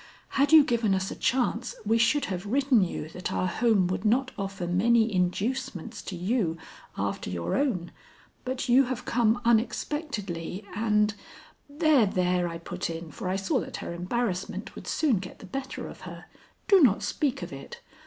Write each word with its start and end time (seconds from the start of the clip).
Had 0.29 0.51
you 0.51 0.63
given 0.63 0.95
us 0.95 1.11
a 1.11 1.15
chance 1.15 1.75
we 1.85 1.99
should 1.99 2.25
have 2.25 2.47
written 2.47 2.81
you 2.83 3.07
that 3.09 3.31
our 3.31 3.45
home 3.45 3.85
would 3.85 4.03
not 4.03 4.31
offer 4.35 4.65
many 4.65 5.13
inducements 5.13 6.01
to 6.01 6.15
you 6.15 6.57
after 6.97 7.29
your 7.29 7.55
own, 7.55 7.91
but 8.43 8.67
you 8.67 8.85
have 8.85 9.05
come 9.05 9.39
unexpectedly 9.45 10.65
and" 10.75 11.13
"There, 11.69 12.07
there," 12.07 12.47
I 12.47 12.57
put 12.57 12.89
in, 12.89 13.11
for 13.11 13.29
I 13.29 13.35
saw 13.35 13.59
that 13.59 13.77
her 13.77 13.93
embarrassment 13.93 14.73
would 14.73 14.87
soon 14.87 15.19
get 15.19 15.37
the 15.37 15.45
better 15.45 15.87
of 15.87 16.01
her, 16.01 16.25
"do 16.67 16.81
not 16.81 17.03
speak 17.03 17.43
of 17.43 17.53
it. 17.53 17.79